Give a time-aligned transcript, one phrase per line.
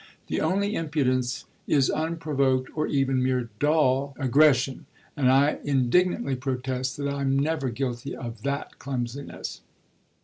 [0.29, 7.07] The only impudence is unprovoked, or even mere dull, aggression, and I indignantly protest that
[7.07, 9.61] I'm never guilty of that clumsiness.